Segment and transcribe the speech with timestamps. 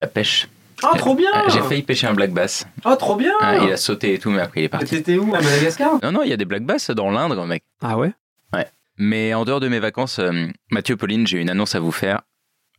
[0.00, 0.48] La pêche.
[0.84, 2.64] Oh, trop bien Euh, J'ai failli pêcher un black bass.
[2.84, 4.86] Oh, trop bien Ah, il a sauté et tout, mais après il est parti.
[4.86, 5.98] T'étais où À Madagascar?
[6.02, 7.64] Non, non, il y a des black bass dans l'Indre, mec.
[7.82, 8.12] Ah ouais?
[9.00, 12.22] Mais en dehors de mes vacances, euh, Mathieu, Pauline, j'ai une annonce à vous faire.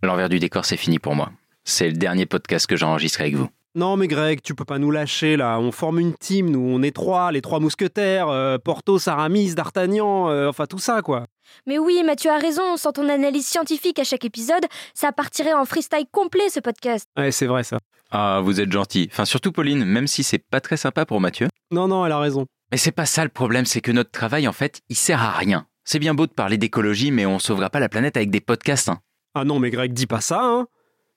[0.03, 1.31] L'envers du décor, c'est fini pour moi.
[1.63, 3.47] C'est le dernier podcast que j'enregistre avec vous.
[3.75, 5.59] Non mais Greg, tu peux pas nous lâcher là.
[5.61, 10.27] On forme une team, nous, on est trois, les trois mousquetaires, euh, Porthos, Aramis, D'Artagnan,
[10.29, 11.27] euh, enfin tout ça quoi.
[11.67, 15.65] Mais oui, Mathieu a raison, sans ton analyse scientifique à chaque épisode, ça partirait en
[15.65, 17.05] freestyle complet ce podcast.
[17.17, 17.77] Ouais, c'est vrai ça.
[18.11, 19.07] Ah, vous êtes gentil.
[19.11, 21.47] Enfin, surtout Pauline, même si c'est pas très sympa pour Mathieu.
[21.71, 22.45] Non, non, elle a raison.
[22.71, 25.31] Mais c'est pas ça le problème, c'est que notre travail, en fait, il sert à
[25.31, 25.65] rien.
[25.85, 28.89] C'est bien beau de parler d'écologie, mais on sauvera pas la planète avec des podcasts.
[28.89, 28.99] hein.
[29.35, 30.67] Ah non mais Greg, dis pas ça, hein.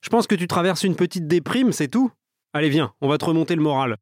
[0.03, 2.11] Je pense que tu traverses une petite déprime, c'est tout.
[2.55, 3.97] Allez viens, on va te remonter le moral.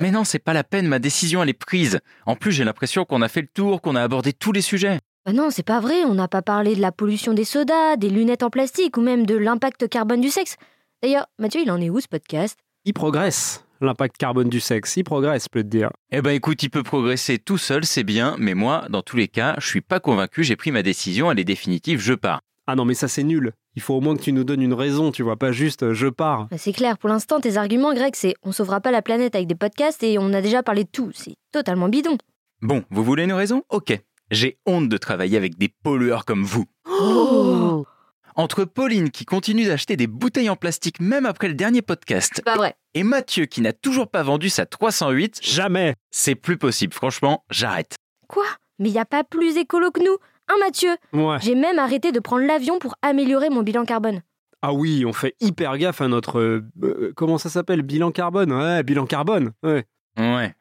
[0.00, 2.00] Mais non, c'est pas la peine, ma décision elle est prise.
[2.26, 5.00] En plus, j'ai l'impression qu'on a fait le tour, qu'on a abordé tous les sujets.
[5.26, 8.10] Bah non, c'est pas vrai, on n'a pas parlé de la pollution des sodas, des
[8.10, 10.56] lunettes en plastique ou même de l'impact carbone du sexe.
[11.02, 12.58] D'ailleurs, Mathieu, il en est où ce podcast?
[12.84, 13.64] Il progresse.
[13.80, 15.88] L'impact carbone du sexe, il progresse, je peux te dire.
[16.12, 19.28] Eh ben écoute, il peut progresser tout seul, c'est bien, mais moi, dans tous les
[19.28, 22.40] cas, je suis pas convaincu, j'ai pris ma décision, elle est définitive, je pars.
[22.66, 23.52] Ah non mais ça c'est nul.
[23.76, 25.94] Il faut au moins que tu nous donnes une raison, tu vois, pas juste euh,
[25.94, 26.48] je pars.
[26.50, 29.46] Bah, C'est clair, pour l'instant, tes arguments, Greg, c'est on sauvera pas la planète avec
[29.46, 31.10] des podcasts et on a déjà parlé de tout.
[31.14, 32.18] C'est totalement bidon.
[32.60, 33.62] Bon, vous voulez une raison?
[33.70, 33.98] Ok.
[34.34, 36.64] J'ai honte de travailler avec des pollueurs comme vous.
[36.90, 37.86] Oh
[38.34, 42.56] Entre Pauline qui continue d'acheter des bouteilles en plastique même après le dernier podcast, pas
[42.56, 42.74] vrai.
[42.94, 45.94] et Mathieu qui n'a toujours pas vendu sa 308, Jamais.
[46.10, 47.94] c'est plus possible, franchement, j'arrête.
[48.26, 48.44] Quoi?
[48.80, 50.16] Mais y a pas plus écolo que nous
[50.48, 50.90] Hein, Mathieu?
[51.12, 51.38] Ouais.
[51.40, 54.20] J'ai même arrêté de prendre l'avion pour améliorer mon bilan carbone.
[54.62, 56.38] Ah oui, on fait hyper gaffe à notre...
[56.40, 57.82] euh, euh, comment ça s'appelle?
[57.82, 58.52] Bilan carbone?
[58.52, 59.52] Ouais, bilan carbone.
[59.62, 59.84] Ouais.
[60.18, 60.54] Ouais.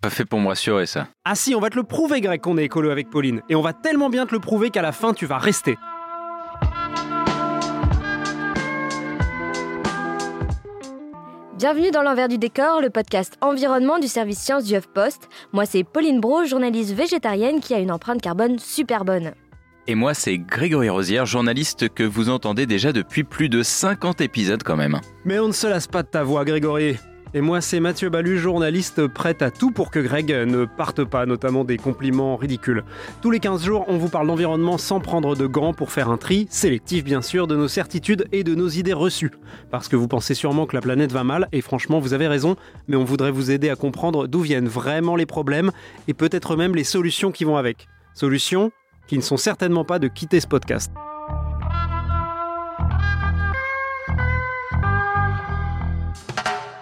[0.00, 1.08] Pas fait pour me rassurer ça.
[1.24, 3.42] Ah si, on va te le prouver, Greg, qu'on est écolo avec Pauline.
[3.48, 5.76] Et on va tellement bien te le prouver qu'à la fin, tu vas rester.
[11.56, 15.28] Bienvenue dans l'envers du décor, le podcast environnement du service sciences du HuffPost.
[15.52, 19.32] Moi, c'est Pauline Bro, journaliste végétarienne qui a une empreinte carbone super bonne.
[19.88, 24.62] Et moi, c'est Grégory Rosière, journaliste que vous entendez déjà depuis plus de 50 épisodes
[24.62, 25.00] quand même.
[25.24, 26.98] Mais on ne se lasse pas de ta voix, Grégory.
[27.34, 31.26] Et moi, c'est Mathieu Balu, journaliste prêt à tout pour que Greg ne parte pas,
[31.26, 32.84] notamment des compliments ridicules.
[33.20, 36.16] Tous les 15 jours, on vous parle d'environnement sans prendre de gants pour faire un
[36.16, 39.32] tri, sélectif bien sûr, de nos certitudes et de nos idées reçues.
[39.70, 42.56] Parce que vous pensez sûrement que la planète va mal, et franchement, vous avez raison,
[42.86, 45.70] mais on voudrait vous aider à comprendre d'où viennent vraiment les problèmes,
[46.08, 47.88] et peut-être même les solutions qui vont avec.
[48.14, 48.72] Solutions
[49.06, 50.90] qui ne sont certainement pas de quitter ce podcast.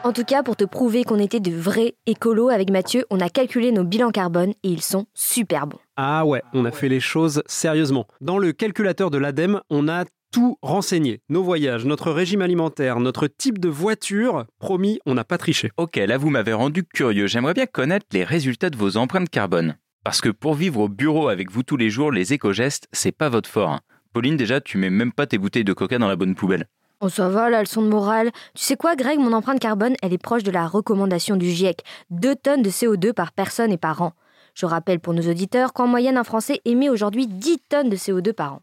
[0.07, 3.29] En tout cas, pour te prouver qu'on était de vrais écolos avec Mathieu, on a
[3.29, 5.81] calculé nos bilans carbone et ils sont super bons.
[5.97, 8.07] Ah ouais, on a fait les choses sérieusement.
[8.21, 11.23] Dans le calculateur de l'ADEME, on a tout renseigné.
[11.29, 14.45] Nos voyages, notre régime alimentaire, notre type de voiture.
[14.61, 15.73] Promis, on n'a pas triché.
[15.77, 19.77] Ok, là vous m'avez rendu curieux, j'aimerais bien connaître les résultats de vos empreintes carbone.
[20.05, 23.29] Parce que pour vivre au bureau avec vous tous les jours, les éco-gestes, c'est pas
[23.29, 23.71] votre fort.
[23.71, 23.81] hein.
[24.13, 26.69] Pauline, déjà, tu mets même pas tes bouteilles de coca dans la bonne poubelle.
[27.01, 28.31] Oh ça va, la leçon de morale.
[28.55, 31.83] Tu sais quoi, Greg, mon empreinte carbone, elle est proche de la recommandation du GIEC.
[32.09, 34.13] 2 tonnes de CO2 par personne et par an.
[34.55, 38.33] Je rappelle pour nos auditeurs qu'en moyenne, un Français émet aujourd'hui 10 tonnes de CO2
[38.33, 38.63] par an.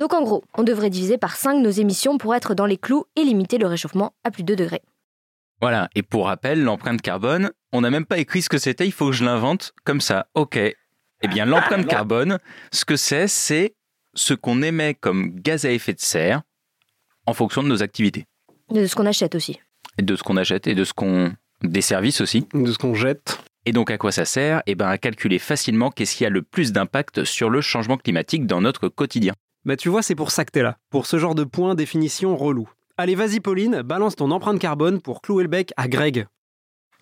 [0.00, 3.04] Donc en gros, on devrait diviser par 5 nos émissions pour être dans les clous
[3.14, 4.82] et limiter le réchauffement à plus de 2 degrés.
[5.60, 8.92] Voilà, et pour rappel, l'empreinte carbone, on n'a même pas écrit ce que c'était, il
[8.92, 10.26] faut que je l'invente comme ça.
[10.34, 10.56] Ok.
[10.56, 12.38] Eh bien, l'empreinte carbone,
[12.72, 13.74] ce que c'est, c'est
[14.14, 16.42] ce qu'on émet comme gaz à effet de serre
[17.28, 18.24] en fonction de nos activités.
[18.70, 19.60] De ce qu'on achète aussi.
[19.98, 21.32] Et de ce qu'on achète et de ce qu'on...
[21.62, 22.46] des services aussi.
[22.54, 23.38] De ce qu'on jette.
[23.66, 24.62] Et donc à quoi ça sert?
[24.66, 28.46] Eh bien à calculer facilement qu'est-ce qui a le plus d'impact sur le changement climatique
[28.46, 29.34] dans notre quotidien.
[29.66, 30.78] Bah tu vois, c'est pour ça que t'es là.
[30.88, 32.70] Pour ce genre de point, définition relou.
[32.96, 36.26] Allez, vas-y Pauline, balance ton empreinte carbone pour clouer le bec à Greg.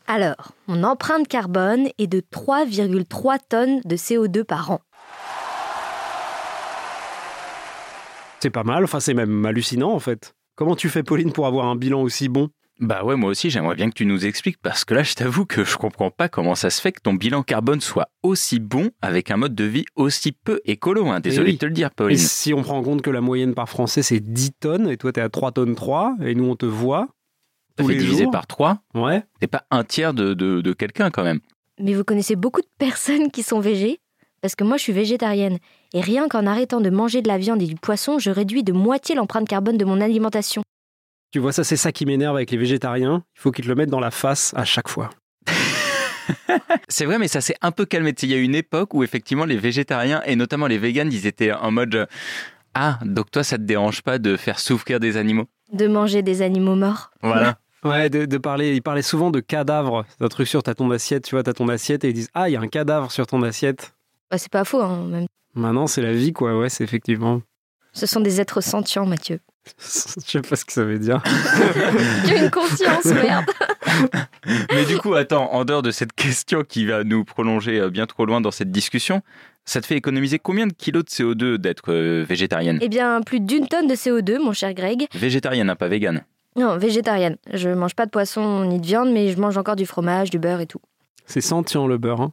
[0.08, 4.80] Alors, mon empreinte carbone est de 3,3 tonnes de CO2 par an.
[8.40, 10.34] C'est pas mal, enfin c'est même hallucinant en fait.
[10.56, 12.48] Comment tu fais Pauline pour avoir un bilan aussi bon?
[12.78, 15.46] Bah ouais, moi aussi, j'aimerais bien que tu nous expliques parce que là, je t'avoue
[15.46, 18.90] que je comprends pas comment ça se fait que ton bilan carbone soit aussi bon
[19.00, 21.06] avec un mode de vie aussi peu écolo.
[21.08, 21.20] Hein.
[21.20, 21.52] Désolé oui.
[21.54, 22.18] de te le dire, Et Pauline.
[22.18, 25.10] si on prend en compte que la moyenne par Français c'est 10 tonnes et toi
[25.12, 27.08] t'es à 3 tonnes 3 et nous on te voit
[27.78, 28.32] tous fait diviser jours.
[28.32, 29.22] par 3, Ouais.
[29.40, 31.40] t'es pas un tiers de, de, de quelqu'un quand même.
[31.80, 34.00] Mais vous connaissez beaucoup de personnes qui sont végés
[34.42, 35.58] Parce que moi, je suis végétarienne.
[35.96, 38.74] Et rien qu'en arrêtant de manger de la viande et du poisson, je réduis de
[38.74, 40.60] moitié l'empreinte carbone de mon alimentation.
[41.32, 43.24] Tu vois, ça c'est ça qui m'énerve avec les végétariens.
[43.34, 45.08] Il faut qu'ils te le mettent dans la face à chaque fois.
[46.88, 48.12] C'est vrai, mais ça s'est un peu calmé.
[48.20, 51.26] Il y a eu une époque où effectivement les végétariens et notamment les véganes, ils
[51.26, 52.06] étaient en mode euh,
[52.74, 55.46] Ah, donc toi, ça te dérange pas de faire souffrir des animaux?
[55.72, 57.10] De manger des animaux morts.
[57.22, 57.56] Voilà.
[57.84, 60.04] Ouais, de, de parler, ils parlaient souvent de cadavres.
[60.18, 62.30] C'est un truc sur ta ton assiette, tu vois, t'as ton assiette et ils disent
[62.34, 63.95] Ah, il y a un cadavre sur ton assiette.
[64.30, 65.26] Bah, c'est pas faux, hein, même.
[65.54, 66.58] Maintenant, c'est la vie, quoi.
[66.58, 67.40] Ouais, c'est effectivement.
[67.92, 69.40] Ce sont des êtres sentients, Mathieu.
[69.78, 71.22] Je sais pas ce que ça veut dire.
[72.26, 73.46] J'ai une conscience, merde.
[74.72, 78.06] Mais du coup, attends, en dehors de cette question qui va nous prolonger euh, bien
[78.06, 79.22] trop loin dans cette discussion,
[79.64, 82.78] ça te fait économiser combien de kilos de CO2 d'être euh, végétarienne?
[82.80, 85.06] Eh bien, plus d'une tonne de CO2, mon cher Greg.
[85.14, 86.22] Végétarienne, hein, pas végane.
[86.54, 87.36] Non, végétarienne.
[87.52, 90.38] Je mange pas de poisson ni de viande, mais je mange encore du fromage, du
[90.38, 90.80] beurre et tout.
[91.26, 92.20] C'est sentient le beurre.
[92.20, 92.32] Hein.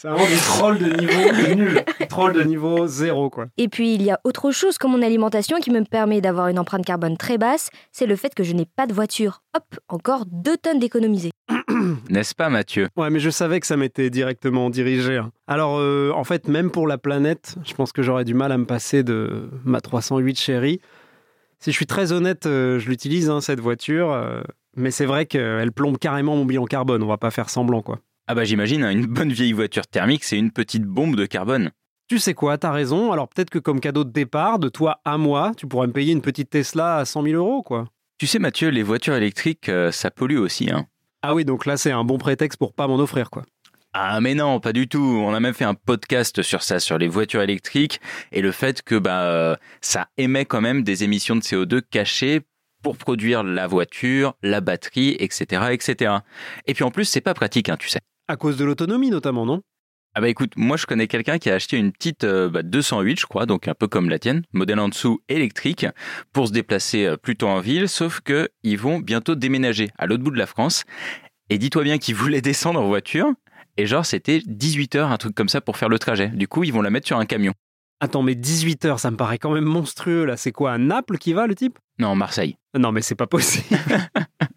[0.00, 1.84] C'est vraiment des trolls de niveau nul.
[2.08, 3.46] Trolls de niveau zéro, quoi.
[3.56, 6.58] Et puis, il y a autre chose que mon alimentation qui me permet d'avoir une
[6.58, 9.42] empreinte carbone très basse, c'est le fait que je n'ai pas de voiture.
[9.56, 11.30] Hop, encore deux tonnes d'économisées.
[12.10, 12.88] N'est-ce pas, Mathieu?
[12.96, 15.16] Ouais, mais je savais que ça m'était directement dirigé.
[15.16, 15.30] hein.
[15.46, 18.58] Alors, euh, en fait, même pour la planète, je pense que j'aurais du mal à
[18.58, 20.80] me passer de ma 308 chérie.
[21.60, 24.12] Si je suis très honnête, euh, je l'utilise, hein, cette voiture.
[24.12, 24.42] euh,
[24.76, 27.02] mais c'est vrai qu'elle plombe carrément mon bilan carbone.
[27.02, 27.98] On va pas faire semblant, quoi.
[28.30, 31.70] Ah bah j'imagine, une bonne vieille voiture thermique, c'est une petite bombe de carbone.
[32.08, 33.10] Tu sais quoi, t'as raison.
[33.10, 36.12] Alors peut-être que comme cadeau de départ, de toi à moi, tu pourrais me payer
[36.12, 37.88] une petite Tesla à 100 000 euros, quoi.
[38.18, 40.70] Tu sais, Mathieu, les voitures électriques, euh, ça pollue aussi.
[40.70, 40.84] Hein.
[41.22, 43.44] Ah oui, donc là, c'est un bon prétexte pour pas m'en offrir, quoi.
[43.94, 45.22] Ah mais non, pas du tout.
[45.24, 47.98] On a même fait un podcast sur ça, sur les voitures électriques
[48.30, 52.42] et le fait que bah ça émet quand même des émissions de CO2 cachées
[52.82, 56.16] pour produire la voiture, la batterie, etc., etc.
[56.66, 58.00] Et puis en plus, c'est pas pratique, hein, tu sais.
[58.28, 59.62] À cause de l'autonomie, notamment, non?
[60.14, 63.20] Ah bah écoute, moi je connais quelqu'un qui a acheté une petite euh, bah, 208,
[63.20, 65.86] je crois, donc un peu comme la tienne, modèle en dessous électrique,
[66.32, 70.22] pour se déplacer euh, plutôt en ville, sauf que ils vont bientôt déménager à l'autre
[70.22, 70.84] bout de la France.
[71.50, 73.32] Et dis-toi bien qu'ils voulaient descendre en voiture,
[73.76, 76.28] et genre c'était 18 heures, un truc comme ça pour faire le trajet.
[76.28, 77.52] Du coup, ils vont la mettre sur un camion.
[78.00, 80.36] Attends, mais 18 heures, ça me paraît quand même monstrueux, là.
[80.36, 81.78] C'est quoi, à Naples qui va, le type?
[81.98, 82.56] Non, Marseille.
[82.76, 83.76] Non, mais c'est pas possible.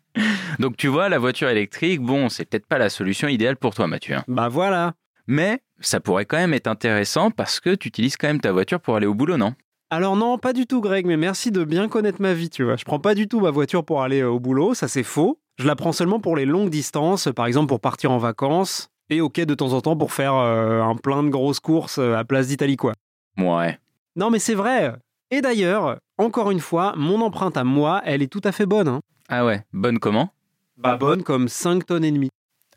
[0.60, 3.88] Donc tu vois, la voiture électrique, bon, c'est peut-être pas la solution idéale pour toi,
[3.88, 4.16] Mathieu.
[4.16, 4.24] hein.
[4.28, 4.94] bah voilà.
[5.28, 8.80] Mais ça pourrait quand même être intéressant parce que tu utilises quand même ta voiture
[8.80, 9.54] pour aller au boulot, non?
[9.90, 12.78] Alors non, pas du tout, Greg, mais merci de bien connaître ma vie, tu vois.
[12.78, 15.40] Je prends pas du tout ma voiture pour aller euh, au boulot, ça c'est faux.
[15.58, 19.20] Je la prends seulement pour les longues distances, par exemple pour partir en vacances, et
[19.22, 22.24] ok de temps en temps pour faire euh, un plein de grosses courses euh, à
[22.24, 22.94] Place d'Italie, quoi.
[23.38, 23.78] Ouais.
[24.16, 24.94] Non, mais c'est vrai.
[25.30, 28.88] Et d'ailleurs, encore une fois, mon empreinte à moi, elle est tout à fait bonne.
[28.88, 29.02] Hein.
[29.34, 30.34] Ah ouais, bonne comment
[30.78, 32.30] Bah bonne comme 5 tonnes et demie.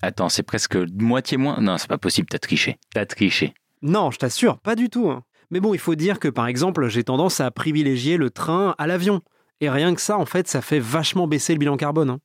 [0.03, 1.61] Attends, c'est presque moitié moins.
[1.61, 2.79] Non, c'est pas possible, t'as triché.
[2.95, 3.55] T'as triché.
[3.83, 5.11] Non, je t'assure, pas du tout.
[5.11, 5.25] hein.
[5.51, 8.87] Mais bon, il faut dire que par exemple, j'ai tendance à privilégier le train à
[8.87, 9.21] l'avion.
[9.61, 12.11] Et rien que ça, en fait, ça fait vachement baisser le bilan carbone.
[12.11, 12.21] hein.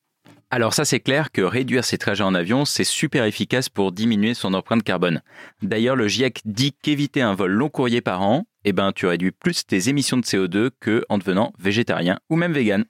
[0.52, 4.34] Alors ça c'est clair que réduire ses trajets en avion, c'est super efficace pour diminuer
[4.34, 5.22] son empreinte carbone.
[5.62, 9.30] D'ailleurs, le GIEC dit qu'éviter un vol long courrier par an, eh ben tu réduis
[9.32, 12.86] plus tes émissions de CO2 que en devenant végétarien ou même vegan.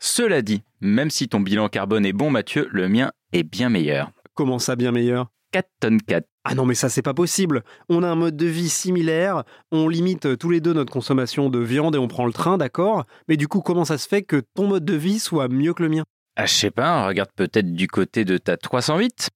[0.00, 4.10] Cela dit, même si ton bilan carbone est bon Mathieu, le mien est bien meilleur.
[4.34, 5.28] Comment ça, bien meilleur?
[5.52, 6.26] 4 tonnes 4.
[6.44, 7.62] Ah non, mais ça, c'est pas possible.
[7.88, 11.58] On a un mode de vie similaire, on limite tous les deux notre consommation de
[11.58, 13.04] viande et on prend le train, d'accord?
[13.28, 15.82] Mais du coup, comment ça se fait que ton mode de vie soit mieux que
[15.82, 16.04] le mien?
[16.36, 19.30] Ah, je sais pas, regarde peut-être du côté de ta 308.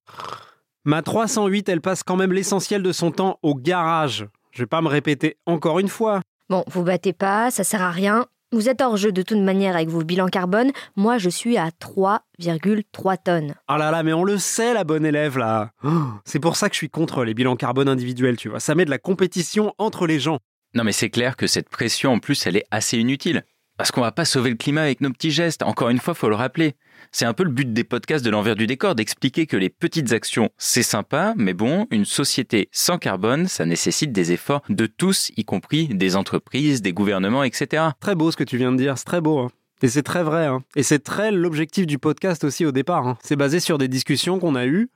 [0.85, 4.27] Ma 308, elle passe quand même l'essentiel de son temps au garage.
[4.51, 6.21] Je vais pas me répéter encore une fois.
[6.49, 8.27] Bon, vous battez pas, ça sert à rien.
[8.53, 10.71] Vous êtes hors jeu de toute manière avec vos bilans carbone.
[10.97, 13.55] Moi, je suis à 3,3 tonnes.
[13.69, 15.71] Ah là là, mais on le sait, la bonne élève, là.
[15.85, 15.89] Oh,
[16.25, 18.59] C'est pour ça que je suis contre les bilans carbone individuels, tu vois.
[18.59, 20.39] Ça met de la compétition entre les gens.
[20.73, 23.43] Non mais c'est clair que cette pression en plus elle est assez inutile.
[23.81, 26.29] Parce qu'on va pas sauver le climat avec nos petits gestes, encore une fois faut
[26.29, 26.75] le rappeler.
[27.11, 30.11] C'est un peu le but des podcasts de l'envers du décor, d'expliquer que les petites
[30.11, 35.31] actions c'est sympa, mais bon, une société sans carbone, ça nécessite des efforts de tous,
[35.35, 37.85] y compris des entreprises, des gouvernements, etc.
[37.99, 39.39] Très beau ce que tu viens de dire, c'est très beau.
[39.39, 39.47] hein.
[39.81, 40.45] Et c'est très vrai.
[40.45, 40.61] hein.
[40.75, 43.07] Et c'est très l'objectif du podcast aussi au départ.
[43.07, 43.17] hein.
[43.23, 44.91] C'est basé sur des discussions qu'on a eues,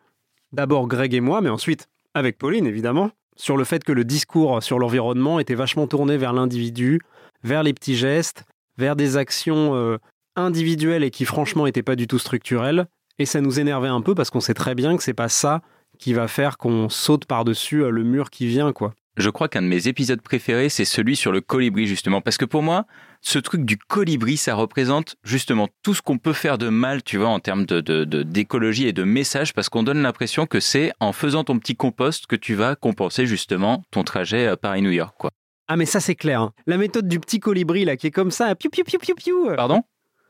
[0.54, 4.62] d'abord Greg et moi, mais ensuite avec Pauline évidemment, sur le fait que le discours
[4.62, 7.02] sur l'environnement était vachement tourné vers l'individu,
[7.44, 8.46] vers les petits gestes,
[8.78, 9.98] vers des actions euh,
[10.36, 12.88] individuels et qui franchement n'étaient pas du tout structurels.
[13.18, 15.62] Et ça nous énervait un peu parce qu'on sait très bien que c'est pas ça
[15.98, 18.94] qui va faire qu'on saute par-dessus euh, le mur qui vient, quoi.
[19.18, 22.20] Je crois qu'un de mes épisodes préférés, c'est celui sur le colibri, justement.
[22.20, 22.86] Parce que pour moi,
[23.22, 27.18] ce truc du colibri, ça représente justement tout ce qu'on peut faire de mal, tu
[27.18, 31.14] vois, en termes de, d'écologie et de message, parce qu'on donne l'impression que c'est en
[31.14, 35.32] faisant ton petit compost que tu vas compenser justement ton trajet euh, Paris-New York, quoi.
[35.68, 36.42] Ah, mais ça, c'est clair.
[36.42, 36.52] hein.
[36.68, 39.50] La méthode du petit colibri, là, qui est comme ça, piou, piou, piou, piou, piou.
[39.56, 39.82] Pardon?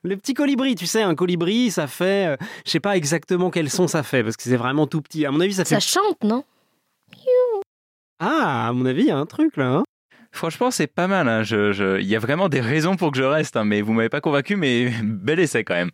[0.04, 2.28] Le petit colibri, tu sais, un colibri, ça fait.
[2.28, 5.26] euh, je sais pas exactement quel son ça fait, parce que c'est vraiment tout petit.
[5.26, 5.80] À mon avis, ça fait.
[5.80, 6.44] Ça chante, non?
[8.20, 9.68] Ah, à mon avis, il y a un truc là.
[9.68, 9.84] hein.
[10.32, 11.28] Franchement, c'est pas mal.
[11.28, 11.44] hein.
[11.44, 13.94] Je- je- Il y a vraiment des raisons pour que je reste, hein, mais vous
[13.94, 15.92] m'avez pas convaincu, mais bel essai quand même.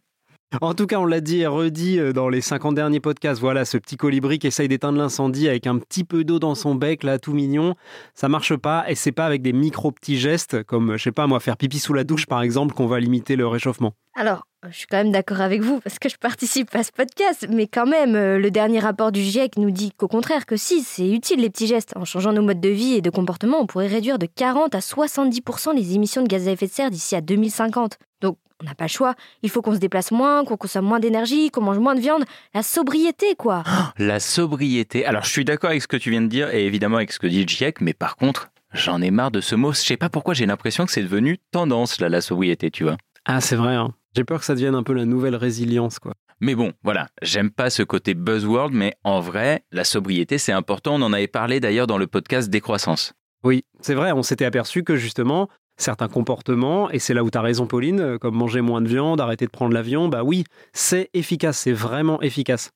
[0.60, 3.40] En tout cas, on l'a dit et redit euh, dans les 50 derniers podcasts.
[3.40, 6.76] Voilà, ce petit colibri qui essaye d'éteindre l'incendie avec un petit peu d'eau dans son
[6.76, 7.76] bec, là, tout mignon.
[8.16, 11.26] Ça marche pas et c'est pas avec des micro petits gestes comme, je sais pas,
[11.26, 13.94] moi, faire pipi sous la douche par exemple, qu'on va limiter le réchauffement.
[14.14, 17.48] Alors, je suis quand même d'accord avec vous parce que je participe à ce podcast,
[17.50, 20.82] mais quand même, euh, le dernier rapport du GIEC nous dit qu'au contraire, que si,
[20.82, 21.94] c'est utile les petits gestes.
[21.96, 24.80] En changeant nos modes de vie et de comportement, on pourrait réduire de 40 à
[24.80, 27.98] 70% les émissions de gaz à effet de serre d'ici à 2050.
[28.22, 29.16] Donc, on n'a pas le choix.
[29.42, 32.24] Il faut qu'on se déplace moins, qu'on consomme moins d'énergie, qu'on mange moins de viande.
[32.54, 33.64] La sobriété, quoi.
[33.98, 35.06] La sobriété.
[35.06, 37.18] Alors, je suis d'accord avec ce que tu viens de dire et évidemment avec ce
[37.18, 39.74] que dit le GIEC, mais par contre, j'en ai marre de ce mot.
[39.74, 42.98] Je sais pas pourquoi j'ai l'impression que c'est devenu tendance, là, la sobriété, tu vois.
[43.26, 43.94] Ah, c'est vrai, hein.
[44.16, 46.14] J'ai peur que ça devienne un peu la nouvelle résilience, quoi.
[46.42, 50.96] Mais bon, voilà, j'aime pas ce côté buzzword, mais en vrai, la sobriété, c'est important.
[50.96, 53.14] On en avait parlé d'ailleurs dans le podcast Décroissance.
[53.44, 57.38] Oui, c'est vrai, on s'était aperçu que justement, certains comportements, et c'est là où tu
[57.38, 60.44] as raison Pauline, euh, comme manger moins de viande, arrêter de prendre l'avion, bah oui,
[60.74, 62.72] c'est efficace, c'est vraiment efficace.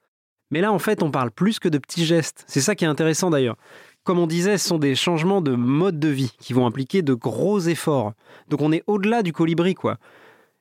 [0.52, 2.46] Mais là, en fait, on parle plus que de petits gestes.
[2.48, 3.58] C'est ça qui est intéressant d'ailleurs.
[4.04, 7.16] Comme on disait, ce sont des changements de mode de vie qui vont impliquer de
[7.16, 8.14] gros efforts.
[8.48, 9.98] Donc on est au-delà du colibri, quoi.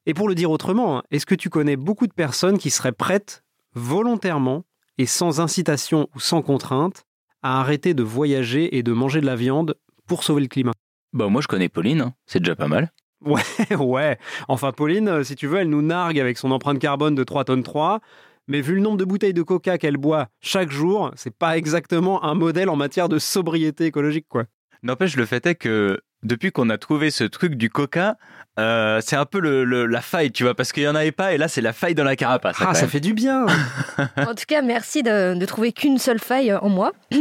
[0.07, 3.43] Et pour le dire autrement, est-ce que tu connais beaucoup de personnes qui seraient prêtes,
[3.75, 4.65] volontairement
[4.99, 7.05] et sans incitation ou sans contrainte,
[7.43, 10.73] à arrêter de voyager et de manger de la viande pour sauver le climat?
[11.13, 12.15] Bah, moi, je connais Pauline, hein.
[12.27, 12.93] c'est déjà pas mal.
[13.25, 13.43] Ouais,
[13.79, 14.19] ouais.
[14.49, 17.45] Enfin, Pauline, euh, si tu veux, elle nous nargue avec son empreinte carbone de 3
[17.45, 18.01] tonnes 3.
[18.47, 22.23] Mais vu le nombre de bouteilles de coca qu'elle boit chaque jour, c'est pas exactement
[22.25, 24.45] un modèle en matière de sobriété écologique, quoi.
[24.83, 28.17] N'empêche, le fait est que depuis qu'on a trouvé ce truc du coca,
[28.59, 31.13] euh, c'est un peu le, le- la faille, tu vois, parce qu'il y en avait
[31.13, 32.57] pas, et là, c'est la faille dans la carapace.
[32.61, 33.47] Ah, ça fait du bien
[34.17, 36.93] En tout cas, merci de, de trouver qu'une seule faille euh, en moi.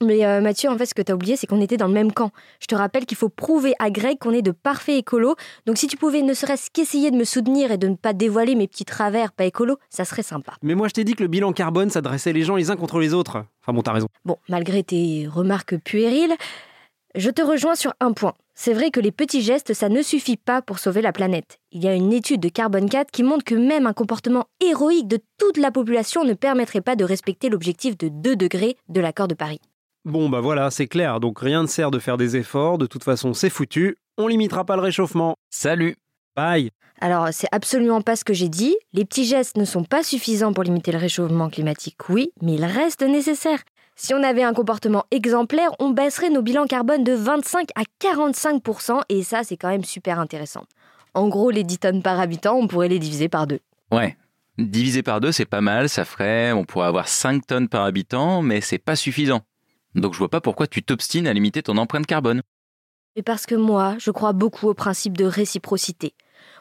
[0.00, 1.92] Mais euh, Mathieu, en fait, ce que tu as oublié, c'est qu'on était dans le
[1.92, 2.30] même camp.
[2.60, 5.34] Je te rappelle qu'il faut prouver à Greg qu'on est de parfaits écolos.
[5.66, 8.54] Donc si tu pouvais ne serait-ce qu'essayer de me soutenir et de ne pas dévoiler
[8.54, 10.52] mes petits travers pas écolos, ça serait sympa.
[10.62, 12.76] Mais moi, je t'ai dit que le bilan carbone, ça dressait les gens les uns
[12.76, 13.44] contre les autres.
[13.64, 14.06] Enfin bon, t'as raison.
[14.24, 16.34] Bon, malgré tes remarques puériles,
[17.14, 18.34] je te rejoins sur un point.
[18.54, 21.58] C'est vrai que les petits gestes, ça ne suffit pas pour sauver la planète.
[21.72, 25.08] Il y a une étude de Carbone 4 qui montre que même un comportement héroïque
[25.08, 29.28] de toute la population ne permettrait pas de respecter l'objectif de 2 degrés de l'accord
[29.28, 29.60] de Paris.
[30.04, 31.20] Bon, bah voilà, c'est clair.
[31.20, 32.78] Donc rien ne sert de faire des efforts.
[32.78, 33.96] De toute façon, c'est foutu.
[34.16, 35.36] On limitera pas le réchauffement.
[35.50, 35.96] Salut
[36.36, 38.76] Bye Alors, c'est absolument pas ce que j'ai dit.
[38.92, 42.64] Les petits gestes ne sont pas suffisants pour limiter le réchauffement climatique, oui, mais ils
[42.64, 43.62] restent nécessaires.
[44.00, 49.00] Si on avait un comportement exemplaire, on baisserait nos bilans carbone de 25 à 45%
[49.08, 50.62] et ça, c'est quand même super intéressant.
[51.14, 53.58] En gros, les 10 tonnes par habitant, on pourrait les diviser par deux.
[53.90, 54.16] Ouais.
[54.56, 58.40] Divisé par deux, c'est pas mal, ça ferait, on pourrait avoir 5 tonnes par habitant,
[58.40, 59.40] mais c'est pas suffisant.
[59.96, 62.42] Donc je vois pas pourquoi tu t'obstines à limiter ton empreinte carbone.
[63.16, 66.14] Mais parce que moi, je crois beaucoup au principe de réciprocité.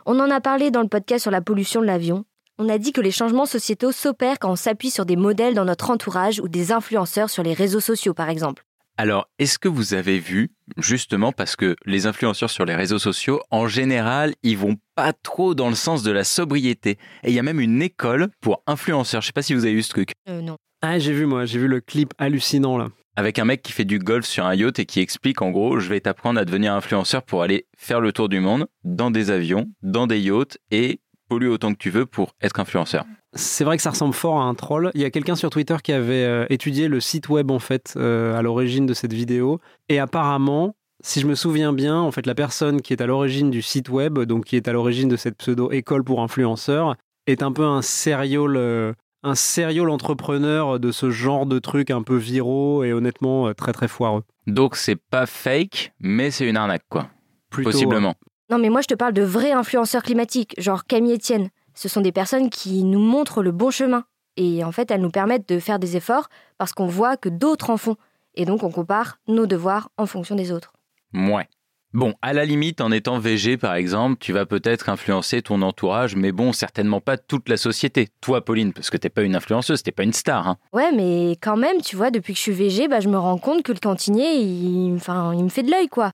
[0.08, 2.25] On en a parlé dans le podcast sur la pollution de l'avion.
[2.59, 5.65] On a dit que les changements sociétaux s'opèrent quand on s'appuie sur des modèles dans
[5.65, 8.63] notre entourage ou des influenceurs sur les réseaux sociaux, par exemple.
[8.97, 13.41] Alors, est-ce que vous avez vu, justement parce que les influenceurs sur les réseaux sociaux,
[13.51, 16.97] en général, ils vont pas trop dans le sens de la sobriété.
[17.23, 19.21] Et il y a même une école pour influenceurs.
[19.21, 20.13] Je sais pas si vous avez vu ce truc.
[20.27, 20.57] Euh, non.
[20.81, 22.87] Ah, j'ai vu, moi, j'ai vu le clip hallucinant, là.
[23.15, 25.79] Avec un mec qui fait du golf sur un yacht et qui explique en gros,
[25.79, 29.29] je vais t'apprendre à devenir influenceur pour aller faire le tour du monde dans des
[29.29, 33.05] avions, dans des yachts et polluer autant que tu veux pour être influenceur.
[33.34, 34.91] C'est vrai que ça ressemble fort à un troll.
[34.96, 37.93] Il y a quelqu'un sur Twitter qui avait euh, étudié le site web en fait
[37.98, 42.25] euh, à l'origine de cette vidéo et apparemment, si je me souviens bien, en fait
[42.25, 45.17] la personne qui est à l'origine du site web, donc qui est à l'origine de
[45.17, 46.96] cette pseudo école pour influenceurs,
[47.27, 48.93] est un peu un serial euh,
[49.24, 53.88] un serial entrepreneur de ce genre de trucs un peu viraux et honnêtement très très
[53.88, 54.24] foireux.
[54.46, 57.10] Donc c'est pas fake, mais c'est une arnaque quoi.
[57.50, 58.15] Plutôt, Possiblement.
[58.50, 61.50] Non, mais moi, je te parle de vrais influenceurs climatiques, genre Camille Etienne.
[61.74, 64.06] Ce sont des personnes qui nous montrent le bon chemin.
[64.38, 67.70] Et en fait, elles nous permettent de faire des efforts parce qu'on voit que d'autres
[67.70, 67.98] en font.
[68.36, 70.74] Et donc, on compare nos devoirs en fonction des autres.
[71.13, 71.48] Ouais.
[71.94, 76.16] Bon, à la limite, en étant VG par exemple, tu vas peut-être influencer ton entourage,
[76.16, 78.10] mais bon, certainement pas toute la société.
[78.22, 80.48] Toi, Pauline, parce que t'es pas une influenceuse, t'es pas une star.
[80.48, 80.58] Hein.
[80.74, 83.38] Ouais, mais quand même, tu vois, depuis que je suis VG, bah, je me rends
[83.38, 86.12] compte que le cantinier, il, enfin, il me fait de l'œil, quoi.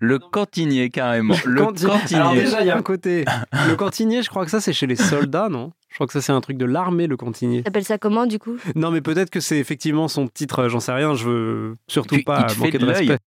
[0.00, 1.34] Le cantinier, carrément.
[1.44, 2.20] Le cantinier.
[2.20, 3.24] Alors déjà, il y a un côté.
[3.68, 5.72] Le cantinier, je crois que ça, c'est chez les soldats, non?
[5.90, 7.62] Je crois que ça, c'est un truc de l'armée, le cantinier.
[7.62, 8.56] T'appelles ça comment, du coup?
[8.74, 12.14] Non, mais peut-être que c'est effectivement son titre, euh, j'en sais rien, je veux surtout
[12.14, 13.18] Puis, pas manquer de respect.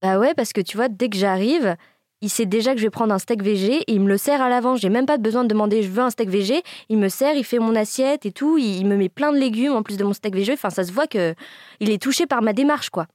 [0.00, 1.76] Bah ouais, parce que tu vois, dès que j'arrive,
[2.22, 4.40] il sait déjà que je vais prendre un steak VG et il me le sert
[4.40, 4.76] à l'avant.
[4.76, 6.62] J'ai même pas besoin de demander je veux un steak VG.
[6.88, 8.58] Il me sert, il fait mon assiette et tout.
[8.58, 10.54] Il il me met plein de légumes en plus de mon steak VG.
[10.54, 11.34] Enfin, ça se voit que
[11.80, 13.06] il est touché par ma démarche, quoi.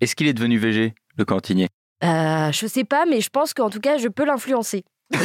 [0.00, 1.68] Est-ce qu'il est devenu VG, le cantinier?
[2.04, 4.84] Euh, je sais pas, mais je pense qu'en tout cas, je peux l'influencer.
[5.12, 5.18] Non,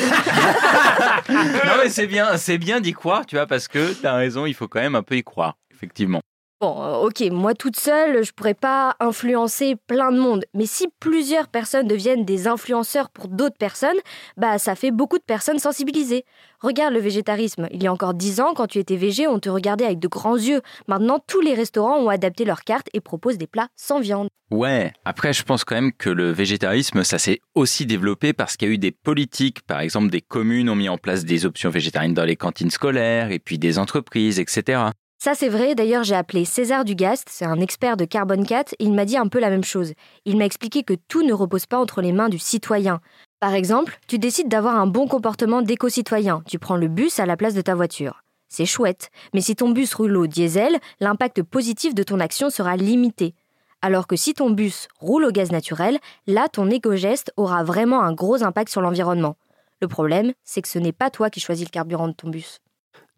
[1.82, 4.68] mais c'est bien, c'est bien d'y croire, tu vois, parce que t'as raison, il faut
[4.68, 6.22] quand même un peu y croire, effectivement.
[6.62, 10.44] Bon, euh, ok, moi toute seule, je pourrais pas influencer plein de monde.
[10.54, 13.96] Mais si plusieurs personnes deviennent des influenceurs pour d'autres personnes,
[14.36, 16.26] bah ça fait beaucoup de personnes sensibilisées.
[16.60, 17.70] Regarde le végétarisme.
[17.72, 20.10] Il y a encore dix ans, quand tu étais végé, on te regardait avec de
[20.10, 20.62] grands yeux.
[20.90, 24.28] Maintenant, tous les restaurants ont adapté leurs cartes et proposent des plats sans viande.
[24.52, 28.68] Ouais, après je pense quand même que le végétarisme, ça s'est aussi développé parce qu'il
[28.68, 31.70] y a eu des politiques, par exemple des communes ont mis en place des options
[31.70, 34.90] végétariennes dans les cantines scolaires, et puis des entreprises, etc.
[35.22, 38.86] Ça c'est vrai, d'ailleurs j'ai appelé César Dugast, c'est un expert de Carbone 4, et
[38.86, 39.92] il m'a dit un peu la même chose.
[40.24, 43.02] Il m'a expliqué que tout ne repose pas entre les mains du citoyen.
[43.42, 47.36] Par exemple, tu décides d'avoir un bon comportement d'éco-citoyen, tu prends le bus à la
[47.36, 48.24] place de ta voiture.
[48.48, 52.78] C'est chouette, mais si ton bus roule au diesel, l'impact positif de ton action sera
[52.78, 53.36] limité.
[53.82, 58.14] Alors que si ton bus roule au gaz naturel, là ton éco-geste aura vraiment un
[58.14, 59.36] gros impact sur l'environnement.
[59.82, 62.62] Le problème, c'est que ce n'est pas toi qui choisis le carburant de ton bus.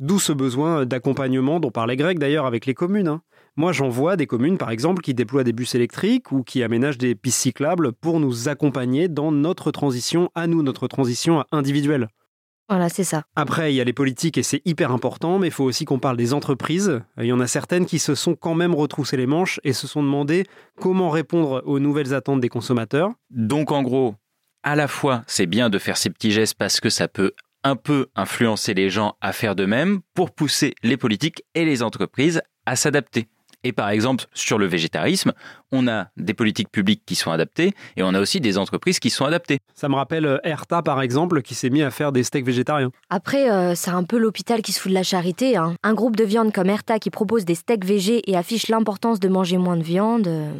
[0.01, 3.07] D'où ce besoin d'accompagnement dont parlait Greg d'ailleurs avec les communes.
[3.07, 3.21] hein.
[3.55, 6.97] Moi, j'en vois des communes, par exemple, qui déploient des bus électriques ou qui aménagent
[6.97, 12.07] des pistes cyclables pour nous accompagner dans notre transition à nous, notre transition individuelle.
[12.67, 13.25] Voilà, c'est ça.
[13.35, 15.99] Après, il y a les politiques et c'est hyper important, mais il faut aussi qu'on
[15.99, 17.01] parle des entreprises.
[17.19, 19.85] Il y en a certaines qui se sont quand même retroussées les manches et se
[19.85, 20.47] sont demandé
[20.79, 23.11] comment répondre aux nouvelles attentes des consommateurs.
[23.29, 24.15] Donc en gros,
[24.63, 27.75] à la fois, c'est bien de faire ces petits gestes parce que ça peut un
[27.75, 32.41] peu influencer les gens à faire de même pour pousser les politiques et les entreprises
[32.65, 33.27] à s'adapter.
[33.63, 35.33] Et par exemple, sur le végétarisme,
[35.71, 39.11] on a des politiques publiques qui sont adaptées et on a aussi des entreprises qui
[39.11, 39.59] sont adaptées.
[39.75, 42.89] Ça me rappelle euh, Erta, par exemple, qui s'est mis à faire des steaks végétariens.
[43.11, 45.57] Après, euh, c'est un peu l'hôpital qui se fout de la charité.
[45.57, 45.75] hein.
[45.83, 49.27] Un groupe de viande comme Erta qui propose des steaks végés et affiche l'importance de
[49.27, 50.27] manger moins de viande.
[50.27, 50.51] euh,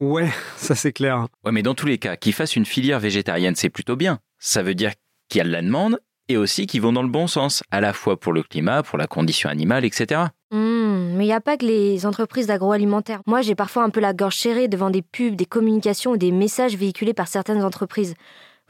[0.00, 1.26] Ouais, ça c'est clair.
[1.44, 4.18] Ouais, mais dans tous les cas, qu'ils fassent une filière végétarienne, c'est plutôt bien.
[4.38, 4.92] Ça veut dire
[5.28, 7.80] qu'il y a de la demande et aussi qu'ils vont dans le bon sens, à
[7.80, 10.22] la fois pour le climat, pour la condition animale, etc.
[10.50, 13.20] hmm, mais il n'y a pas que les entreprises d'agroalimentaire.
[13.26, 16.32] Moi, j'ai parfois un peu la gorge serrée devant des pubs, des communications ou des
[16.32, 18.14] messages véhiculés par certaines entreprises.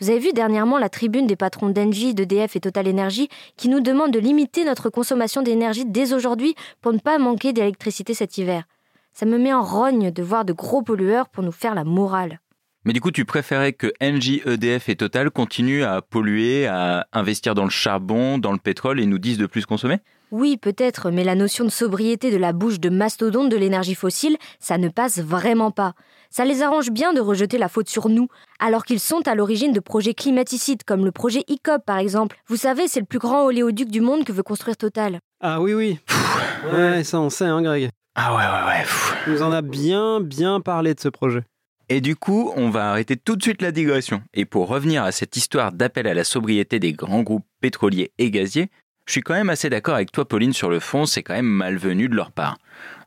[0.01, 3.81] Vous avez vu dernièrement la tribune des patrons d'Engie, d'EDF et Total Energy qui nous
[3.81, 8.65] demandent de limiter notre consommation d'énergie dès aujourd'hui pour ne pas manquer d'électricité cet hiver.
[9.13, 12.41] Ça me met en rogne de voir de gros pollueurs pour nous faire la morale.
[12.87, 17.55] Mais du coup, tu préférais que Engie, EDF et Total continuent à polluer, à investir
[17.55, 19.99] dans le charbon, dans le pétrole et nous disent de plus consommer?
[20.31, 24.37] Oui, peut-être, mais la notion de sobriété de la bouche de mastodonte de l'énergie fossile,
[24.61, 25.93] ça ne passe vraiment pas.
[26.31, 28.29] Ça les arrange bien de rejeter la faute sur nous,
[28.61, 32.37] alors qu'ils sont à l'origine de projets climaticides, comme le projet ICOP par exemple.
[32.47, 35.19] Vous savez, c'est le plus grand oléoduc du monde que veut construire Total.
[35.41, 35.99] Ah oui, oui.
[36.73, 37.91] Ouais, ça on sait, hein, Greg.
[38.15, 38.83] Ah ouais, ouais, ouais.
[38.83, 39.17] pff.
[39.27, 41.43] Nous en a bien, bien parlé de ce projet.
[41.93, 44.23] Et du coup, on va arrêter tout de suite la digression.
[44.33, 48.31] Et pour revenir à cette histoire d'appel à la sobriété des grands groupes pétroliers et
[48.31, 48.71] gaziers,
[49.07, 51.49] je suis quand même assez d'accord avec toi, Pauline, sur le fond, c'est quand même
[51.49, 52.59] malvenu de leur part.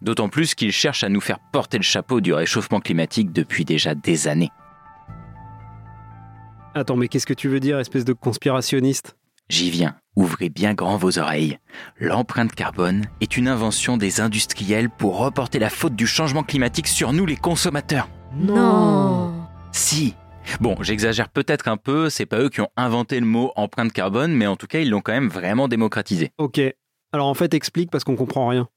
[0.02, 3.96] D'autant plus qu'ils cherchent à nous faire porter le chapeau du réchauffement climatique depuis déjà
[3.96, 4.52] des années.
[6.76, 9.16] Attends, mais qu'est-ce que tu veux dire, espèce de conspirationniste?
[9.48, 11.58] J'y viens, ouvrez bien grand vos oreilles.
[12.02, 17.14] L'empreinte carbone est une invention des industriels pour reporter la faute du changement climatique sur
[17.14, 18.10] nous les consommateurs.
[18.36, 19.32] Non.
[19.72, 20.16] Si.
[20.60, 24.34] Bon, j'exagère peut-être un peu, c'est pas eux qui ont inventé le mot empreinte carbone,
[24.34, 26.32] mais en tout cas, ils l'ont quand même vraiment démocratisé.
[26.38, 26.60] Ok.
[27.12, 28.68] Alors en fait, explique parce qu'on comprend rien.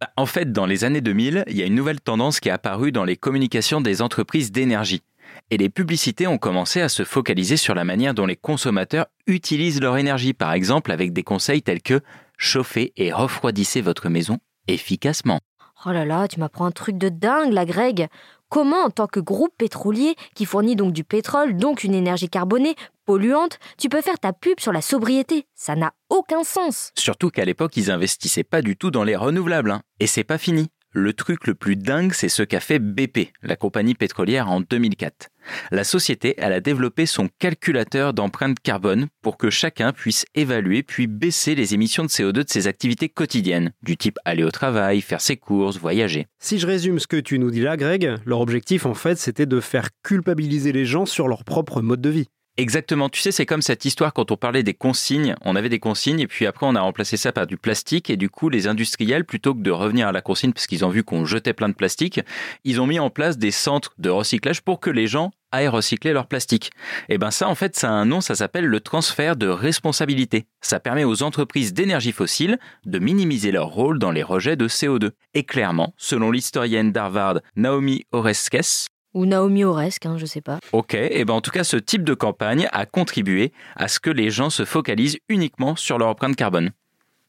[0.00, 2.52] Bah, En fait, dans les années 2000, il y a une nouvelle tendance qui est
[2.52, 5.02] apparue dans les communications des entreprises d'énergie.
[5.50, 9.80] Et les publicités ont commencé à se focaliser sur la manière dont les consommateurs utilisent
[9.80, 12.00] leur énergie, par exemple avec des conseils tels que
[12.36, 15.40] chauffez et refroidissez votre maison efficacement.
[15.86, 18.08] Oh là là, tu m'apprends un truc de dingue, la Greg.
[18.52, 22.74] Comment, en tant que groupe pétrolier, qui fournit donc du pétrole, donc une énergie carbonée,
[23.06, 25.46] polluante, tu peux faire ta pub sur la sobriété?
[25.54, 26.90] Ça n'a aucun sens.
[26.98, 29.70] Surtout qu'à l'époque, ils investissaient pas du tout dans les renouvelables.
[29.70, 29.82] hein.
[30.00, 30.66] Et c'est pas fini.
[30.92, 35.28] Le truc le plus dingue, c'est ce qu'a fait BP, la compagnie pétrolière, en 2004.
[35.70, 41.06] La société, elle a développé son calculateur d'empreinte carbone pour que chacun puisse évaluer puis
[41.06, 45.20] baisser les émissions de CO2 de ses activités quotidiennes, du type aller au travail, faire
[45.20, 46.26] ses courses, voyager.
[46.38, 49.46] Si je résume ce que tu nous dis là, Greg, leur objectif en fait c'était
[49.46, 52.28] de faire culpabiliser les gens sur leur propre mode de vie.
[52.60, 55.34] Exactement, tu sais, c'est comme cette histoire quand on parlait des consignes.
[55.40, 58.18] On avait des consignes et puis après on a remplacé ça par du plastique et
[58.18, 61.02] du coup les industriels, plutôt que de revenir à la consigne parce qu'ils ont vu
[61.02, 62.20] qu'on jetait plein de plastique,
[62.64, 66.12] ils ont mis en place des centres de recyclage pour que les gens aillent recycler
[66.12, 66.70] leur plastique.
[67.08, 70.44] Et ben ça en fait ça a un nom, ça s'appelle le transfert de responsabilité.
[70.60, 75.12] Ça permet aux entreprises d'énergie fossile de minimiser leur rôle dans les rejets de CO2.
[75.32, 80.58] Et clairement, selon l'historienne d'Harvard Naomi Oreskes, Ou Naomi Oresque, hein, je sais pas.
[80.72, 84.10] Ok, et ben en tout cas, ce type de campagne a contribué à ce que
[84.10, 86.70] les gens se focalisent uniquement sur leur empreinte carbone.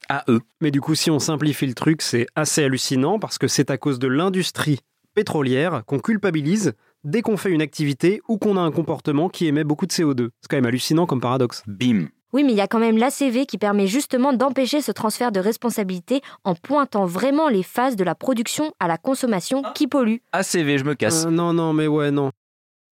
[0.10, 0.42] À eux.
[0.62, 3.78] Mais du coup, si on simplifie le truc, c'est assez hallucinant parce que c'est à
[3.78, 4.80] cause de l'industrie
[5.14, 9.64] pétrolière qu'on culpabilise dès qu'on fait une activité ou qu'on a un comportement qui émet
[9.64, 10.30] beaucoup de CO2.
[10.42, 11.64] C'est quand même hallucinant comme paradoxe.
[11.66, 12.08] Bim.
[12.34, 15.40] Oui, mais il y a quand même l'ACV qui permet justement d'empêcher ce transfert de
[15.40, 20.22] responsabilité en pointant vraiment les phases de la production à la consommation qui polluent.
[20.32, 21.26] ACV, je me casse.
[21.26, 22.32] Euh, non, non, mais ouais, non.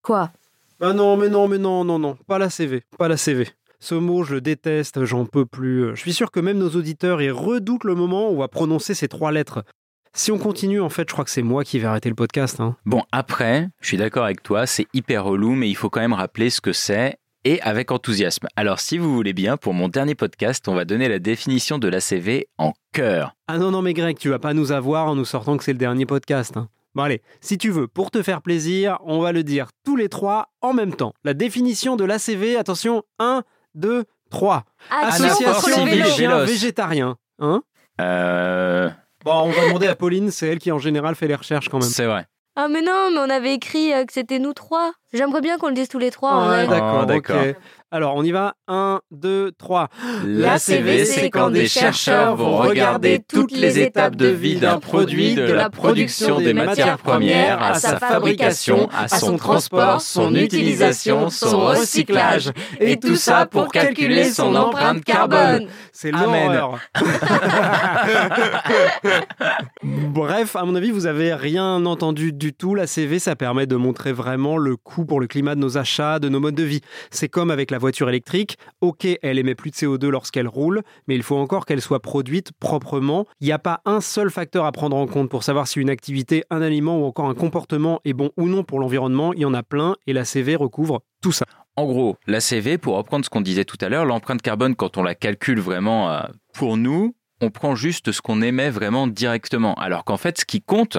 [0.02, 0.32] Quoi?
[0.80, 2.18] Bah non, mais non, mais non, non, non.
[2.28, 3.48] Pas la CV, pas la CV.
[3.80, 5.96] Ce mot, je le déteste, j'en peux plus.
[5.96, 8.96] Je suis sûr que même nos auditeurs, ils redoutent le moment où on va prononcer
[8.96, 9.64] ces trois lettres.
[10.14, 12.60] Si on continue, en fait, je crois que c'est moi qui vais arrêter le podcast.
[12.60, 12.76] Hein.
[12.88, 16.14] Bon, après, je suis d'accord avec toi, c'est hyper relou, mais il faut quand même
[16.14, 18.48] rappeler ce que c'est et avec enthousiasme.
[18.58, 21.88] Alors, si vous voulez bien, pour mon dernier podcast, on va donner la définition de
[21.88, 23.36] l'ACV en cœur.
[23.48, 25.72] Ah non, non, mais Greg, tu vas pas nous avoir en nous sortant que c'est
[25.72, 26.58] le dernier podcast.
[26.58, 26.68] hein.
[26.94, 30.10] Bon, allez, si tu veux, pour te faire plaisir, on va le dire tous les
[30.10, 31.14] trois en même temps.
[31.24, 33.44] La définition de l'ACV, attention, 1,
[33.76, 34.66] 2, 3.
[34.92, 35.86] Association
[36.46, 37.16] végétarien.
[37.40, 37.62] Hein
[38.02, 38.90] Euh,
[39.24, 41.80] Bon, on va demander à Pauline, c'est elle qui en général fait les recherches quand
[41.80, 41.88] même.
[41.90, 42.26] c'est vrai.
[42.56, 44.94] Ah mais non, mais on avait écrit euh, que c'était nous trois.
[45.14, 46.32] J'aimerais bien qu'on le dise tous les trois.
[46.34, 46.68] en vrai.
[46.68, 47.38] d'accord, Oh, d'accord.
[47.42, 47.56] ok.
[47.90, 48.56] Alors, on y va.
[48.68, 49.88] 1, 2, 3.
[50.26, 55.54] L'ACV, c'est quand des chercheurs vont regarder toutes les étapes de vie d'un produit, de
[55.54, 62.52] la production des matières premières à sa fabrication, à son transport, son utilisation, son recyclage.
[62.82, 65.68] Et tout ça pour calculer son empreinte carbone.
[65.94, 66.52] C'est Amen.
[66.54, 66.80] l'horreur.
[69.84, 72.76] Bref, à mon avis, vous avez rien entendu du tout.
[72.76, 76.20] La CV, ça permet de montrer vraiment le coût pour le climat de nos achats,
[76.20, 76.82] de nos modes de vie.
[77.12, 78.58] C'est comme avec la voiture électrique.
[78.82, 82.52] Ok, elle émet plus de CO2 lorsqu'elle roule, mais il faut encore qu'elle soit produite
[82.60, 83.26] proprement.
[83.42, 85.90] Il n'y a pas un seul facteur à prendre en compte pour savoir si une
[85.90, 89.34] activité, un aliment ou encore un comportement est bon ou non pour l'environnement.
[89.34, 91.46] Il y en a plein et la CV recouvre tout ça.
[91.76, 95.04] En gros, l'ACV, pour reprendre ce qu'on disait tout à l'heure, l'empreinte carbone, quand on
[95.04, 96.22] la calcule vraiment euh,
[96.54, 99.76] pour nous, on prend juste ce qu'on émet vraiment directement.
[99.76, 100.98] Alors qu'en fait, ce qui compte,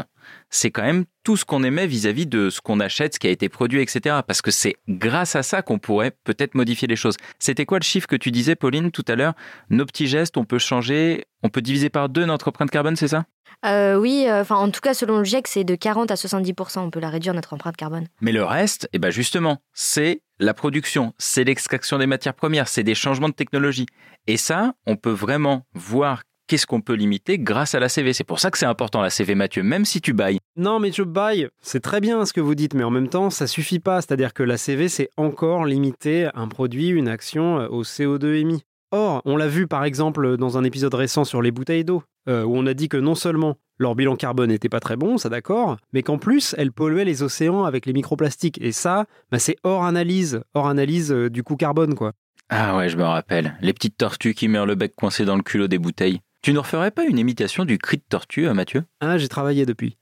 [0.50, 3.30] c'est quand même tout ce qu'on émet vis-à-vis de ce qu'on achète, ce qui a
[3.30, 4.20] été produit, etc.
[4.26, 7.16] Parce que c'est grâce à ça qu'on pourrait peut-être modifier les choses.
[7.38, 9.34] C'était quoi le chiffre que tu disais, Pauline, tout à l'heure?
[9.70, 13.08] Nos petits gestes, on peut changer, on peut diviser par deux notre empreinte carbone, c'est
[13.08, 13.24] ça?
[13.64, 16.80] Euh, oui, euh, en tout cas selon le GIEC, c'est de 40 à 70%.
[16.80, 18.06] On peut la réduire notre empreinte carbone.
[18.20, 22.84] Mais le reste, eh ben justement, c'est la production, c'est l'extraction des matières premières, c'est
[22.84, 23.86] des changements de technologie.
[24.28, 28.12] Et ça, on peut vraiment voir qu'est-ce qu'on peut limiter grâce à la CV.
[28.12, 30.38] C'est pour ça que c'est important la CV, Mathieu, même si tu bailles.
[30.56, 31.48] Non, mais je baille.
[31.60, 34.00] C'est très bien ce que vous dites, mais en même temps, ça suffit pas.
[34.00, 38.62] C'est-à-dire que la CV, c'est encore limité un produit, une action euh, au CO2 émis.
[38.90, 42.42] Or, on l'a vu par exemple dans un épisode récent sur les bouteilles d'eau, euh,
[42.42, 45.28] où on a dit que non seulement leur bilan carbone n'était pas très bon, ça
[45.28, 48.58] d'accord, mais qu'en plus, elles polluaient les océans avec les microplastiques.
[48.62, 52.12] Et ça, bah, c'est hors analyse, hors analyse euh, du coût carbone, quoi.
[52.48, 53.54] Ah ouais, je me rappelle.
[53.60, 56.20] Les petites tortues qui meurent le bec coincé dans le culot des bouteilles.
[56.42, 58.84] Tu ne referais pas une imitation du cri de tortue, euh, Mathieu?
[59.00, 59.96] Ah, j'ai travaillé depuis.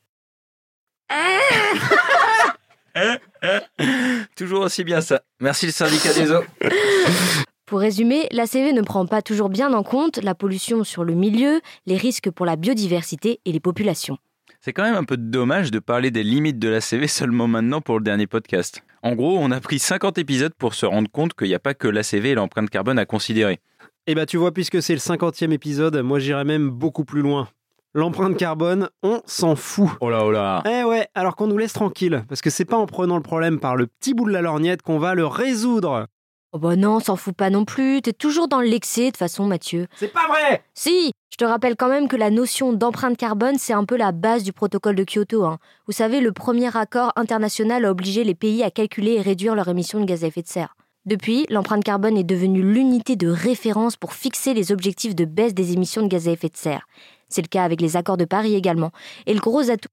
[4.37, 5.23] Toujours aussi bien ça.
[5.41, 6.45] Merci le syndicat des eaux.
[7.67, 11.61] Pour résumer, l'ACV ne prend pas toujours bien en compte la pollution sur le milieu,
[11.87, 14.19] les risques pour la biodiversité et les populations.
[14.61, 17.81] C'est quand même un peu dommage de parler des limites de la CV seulement maintenant
[17.81, 18.85] pour le dernier podcast.
[19.03, 21.75] En gros, on a pris 50 épisodes pour se rendre compte qu'il n'y a pas
[21.75, 23.59] que l'ACV et l'empreinte carbone à considérer.
[24.07, 27.49] Eh bah tu vois, puisque c'est le cinquantième épisode, moi j'irais même beaucoup plus loin.
[27.93, 29.91] L'empreinte carbone, on s'en fout.
[30.01, 32.77] Oh là oh là Eh ouais, alors qu'on nous laisse tranquille, parce que c'est pas
[32.77, 36.07] en prenant le problème par le petit bout de la lorgnette qu'on va le résoudre.
[36.53, 39.89] Oh bah non, s'en fout pas non plus, t'es toujours dans l'excès de façon Mathieu.
[39.97, 43.73] C'est pas vrai Si, je te rappelle quand même que la notion d'empreinte carbone, c'est
[43.73, 45.45] un peu la base du protocole de Kyoto.
[45.45, 45.59] hein.
[45.87, 49.69] Vous savez, le premier accord international a obligé les pays à calculer et réduire leurs
[49.69, 50.77] émissions de gaz à effet de serre.
[51.07, 55.73] Depuis, l'empreinte carbone est devenue l'unité de référence pour fixer les objectifs de baisse des
[55.73, 56.89] émissions de gaz à effet de serre.
[57.29, 58.91] C'est le cas avec les accords de Paris également.
[59.27, 59.89] Et le gros atout...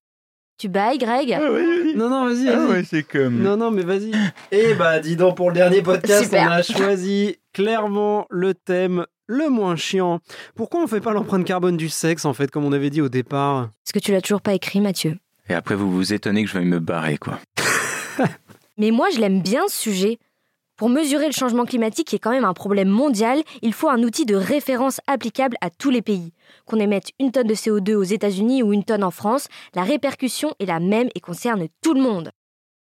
[0.58, 1.38] Tu bailles, Greg
[1.96, 3.40] Non, non, vas-y, Ah ouais, c'est comme.
[3.42, 4.12] Non, non, mais vas-y.
[4.52, 6.48] Eh bah, dis donc, pour le dernier podcast, Super.
[6.48, 10.20] on a choisi clairement le thème le moins chiant.
[10.56, 13.10] Pourquoi on fait pas l'empreinte carbone du sexe, en fait, comme on avait dit au
[13.10, 13.70] départ?
[13.86, 15.18] Est-ce que tu l'as toujours pas écrit, Mathieu
[15.50, 17.40] Et après, vous vous étonnez que je veuille me barrer, quoi.
[18.78, 20.18] Mais moi, je l'aime bien ce sujet.
[20.76, 24.02] Pour mesurer le changement climatique, qui est quand même un problème mondial, il faut un
[24.02, 26.34] outil de référence applicable à tous les pays.
[26.66, 30.56] Qu'on émette une tonne de CO2 aux États-Unis ou une tonne en France, la répercussion
[30.60, 32.32] est la même et concerne tout le monde.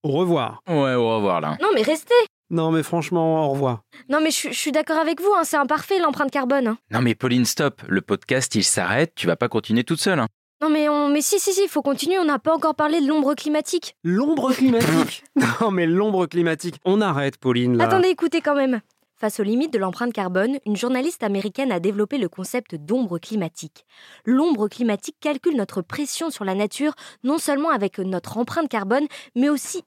[0.03, 0.61] Au revoir.
[0.67, 1.57] Ouais, au revoir, là.
[1.61, 2.13] Non mais restez
[2.51, 3.81] Non, mais franchement, au revoir.
[4.07, 6.67] Non mais je, suis- je suis d'accord avec vous, hein, c'est imparfait l'empreinte carbone.
[6.67, 6.77] hein.
[6.91, 7.81] Non, mais Pauline, stop.
[7.87, 9.13] Le podcast, il s'arrête.
[9.15, 10.27] Tu vas pas continuer toute seule, hein.
[10.61, 12.99] Non mais, on, mais si si si, il faut continuer, on n'a pas encore parlé
[12.99, 13.95] de l'ombre climatique.
[14.03, 15.23] L'ombre climatique
[15.61, 16.75] Non, mais l'ombre climatique.
[16.83, 17.85] On arrête, Pauline, là.
[17.85, 18.81] Attendez, écoutez quand même.
[19.15, 23.85] Face aux limites de l'empreinte carbone, une journaliste américaine a développé le concept d'ombre climatique.
[24.25, 26.93] L'ombre climatique calcule notre pression sur la nature,
[27.25, 29.83] non seulement avec notre empreinte carbone, mais aussi...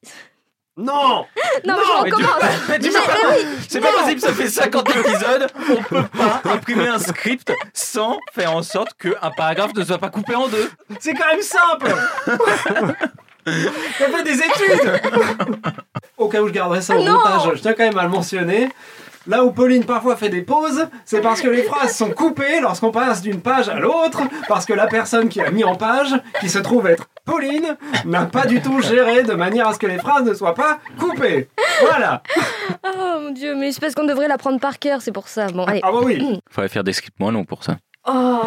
[0.78, 1.26] Non
[1.66, 4.32] Non, je mais tu- recommence mais tu Mais- peux pas- oui, C'est pas possible, ça
[4.32, 5.46] fait 50 épisodes.
[5.70, 10.08] On peut pas imprimer un script sans faire en sorte qu'un paragraphe ne soit pas
[10.08, 10.70] coupé en deux.
[11.00, 11.92] C'est quand même simple
[13.44, 15.00] T'as fait des études
[16.16, 18.08] Au cas où je garderai ça au Ah montage, je tiens quand même à le
[18.08, 18.68] mentionner.
[19.26, 22.90] Là où Pauline parfois fait des pauses, c'est parce que les phrases sont coupées lorsqu'on
[22.90, 26.48] passe d'une page à l'autre, parce que la personne qui a mis en page, qui
[26.48, 29.98] se trouve être Pauline, n'a pas du tout géré de manière à ce que les
[29.98, 31.48] phrases ne soient pas coupées.
[31.82, 32.22] Voilà.
[32.85, 35.46] Oh mon dieu, mais c'est parce qu'on devrait l'apprendre par cœur, c'est pour ça.
[35.48, 35.80] Bon, allez.
[35.85, 36.40] Ah bah oui.
[36.50, 37.76] Faudrait faire des scripts moins longs pour ça.
[38.08, 38.40] Oh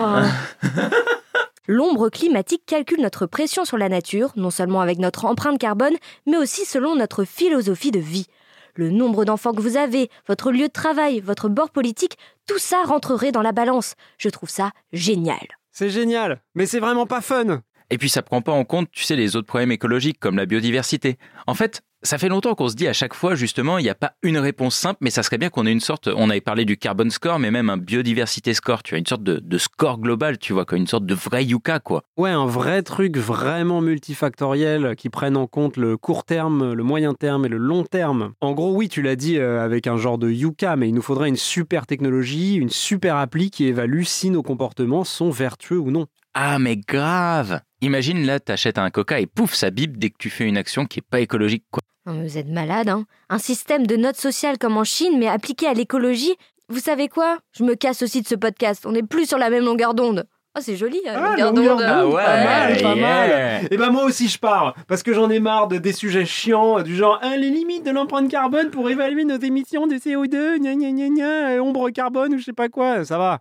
[1.68, 5.96] L'ombre climatique calcule notre pression sur la nature, non seulement avec notre empreinte carbone,
[6.28, 8.28] mais aussi selon notre philosophie de vie.
[8.76, 12.84] Le nombre d'enfants que vous avez, votre lieu de travail, votre bord politique, tout ça
[12.84, 13.96] rentrerait dans la balance.
[14.18, 15.48] Je trouve ça génial.
[15.72, 17.62] C'est génial, mais c'est vraiment pas fun.
[17.90, 20.46] Et puis ça prend pas en compte, tu sais, les autres problèmes écologiques comme la
[20.46, 21.18] biodiversité.
[21.48, 23.96] En fait, ça fait longtemps qu'on se dit à chaque fois, justement, il n'y a
[23.96, 26.66] pas une réponse simple, mais ça serait bien qu'on ait une sorte, on avait parlé
[26.66, 30.00] du carbone score, mais même un biodiversité score, tu vois, une sorte de, de score
[30.00, 32.04] global, tu vois, quoi, une sorte de vrai Yuka, quoi.
[32.18, 37.14] Ouais, un vrai truc vraiment multifactoriel qui prenne en compte le court terme, le moyen
[37.14, 38.34] terme et le long terme.
[38.42, 41.02] En gros, oui, tu l'as dit euh, avec un genre de Yuka, mais il nous
[41.02, 45.92] faudrait une super technologie, une super appli qui évalue si nos comportements sont vertueux ou
[45.92, 46.06] non.
[46.36, 50.30] Ah, mais grave Imagine là, t'achètes un coca et pouf, ça bip dès que tu
[50.30, 51.82] fais une action qui est pas écologique, quoi.
[52.06, 55.28] Non, mais vous êtes malade, hein Un système de notes sociales comme en Chine, mais
[55.28, 56.36] appliqué à l'écologie
[56.70, 57.40] Vous savez quoi?
[57.58, 58.86] Je me casse aussi de ce podcast.
[58.86, 60.26] On n'est plus sur la même longueur d'onde.
[60.58, 62.12] Oh, c'est joli, hein, Ah, longueur longueur d'onde.
[62.12, 63.62] d'onde, pas mal, pas yeah.
[63.62, 63.68] mal.
[63.72, 66.82] Et ben moi aussi je pars, parce que j'en ai marre de des sujets chiants,
[66.82, 70.76] du genre Ah, les limites de l'empreinte carbone pour évaluer nos émissions de CO2, gna
[70.76, 73.40] gna gna gna, ombre carbone ou je sais pas quoi, ça va.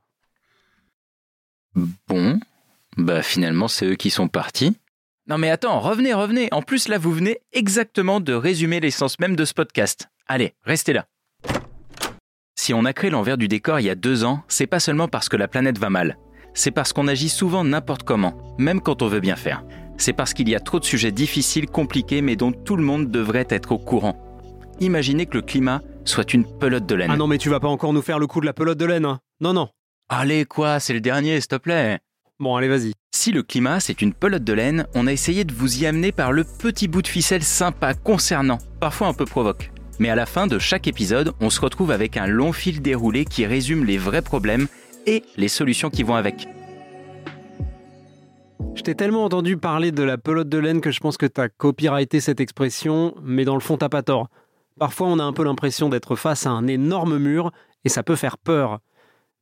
[2.08, 2.38] Bon,
[2.96, 4.76] bah finalement c'est eux qui sont partis.
[5.26, 6.48] Non mais attends, revenez, revenez.
[6.52, 10.08] En plus là vous venez exactement de résumer l'essence même de ce podcast.
[10.26, 11.06] Allez, restez là.
[12.56, 15.08] Si on a créé l'envers du décor il y a deux ans, c'est pas seulement
[15.08, 16.18] parce que la planète va mal.
[16.54, 19.64] C'est parce qu'on agit souvent n'importe comment, même quand on veut bien faire.
[19.96, 23.10] C'est parce qu'il y a trop de sujets difficiles, compliqués, mais dont tout le monde
[23.10, 24.16] devrait être au courant.
[24.80, 27.10] Imaginez que le climat soit une pelote de laine.
[27.10, 28.84] Ah non mais tu vas pas encore nous faire le coup de la pelote de
[28.84, 29.20] laine, hein.
[29.40, 29.68] Non non.
[30.08, 31.98] Allez quoi, c'est le dernier, s'il te plaît.
[32.40, 32.92] Bon allez vas-y.
[33.14, 36.10] Si le climat c'est une pelote de laine, on a essayé de vous y amener
[36.10, 39.70] par le petit bout de ficelle sympa, concernant, parfois un peu provoque.
[40.00, 43.24] Mais à la fin de chaque épisode, on se retrouve avec un long fil déroulé
[43.24, 44.66] qui résume les vrais problèmes
[45.06, 46.48] et les solutions qui vont avec.
[48.74, 51.48] Je t'ai tellement entendu parler de la pelote de laine que je pense que t'as
[51.48, 54.28] copyrighté cette expression, mais dans le fond t'as pas tort.
[54.80, 57.52] Parfois on a un peu l'impression d'être face à un énorme mur
[57.84, 58.80] et ça peut faire peur.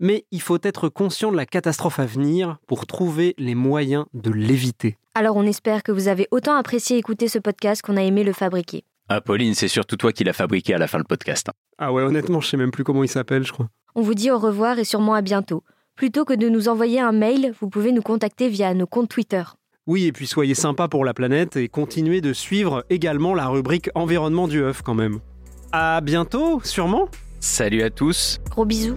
[0.02, 4.32] Mais il faut être conscient de la catastrophe à venir pour trouver les moyens de
[4.32, 4.98] l'éviter.
[5.14, 8.32] Alors on espère que vous avez autant apprécié écouter ce podcast qu'on a aimé le
[8.32, 8.82] fabriquer.
[9.08, 11.48] Ah Pauline, c'est surtout toi qui l'as fabriqué à la fin le podcast.
[11.50, 11.52] hein.
[11.78, 13.68] Ah ouais honnêtement je sais même plus comment il s'appelle je crois.
[13.94, 15.62] On vous dit au revoir et sûrement à bientôt.
[15.94, 19.44] Plutôt que de nous envoyer un mail, vous pouvez nous contacter via nos comptes Twitter.
[19.86, 23.88] Oui, et puis soyez sympa pour la planète et continuez de suivre également la rubrique
[23.94, 25.20] environnement du œuf quand même.
[25.70, 28.96] À bientôt, sûrement Salut à tous Gros bisous.